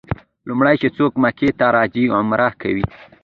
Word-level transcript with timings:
لومړی 0.47 0.75
چې 0.81 0.87
څوک 0.97 1.13
مکې 1.23 1.49
ته 1.59 1.65
راځي 1.75 2.05
عمره 2.17 2.49
کوي. 2.61 2.85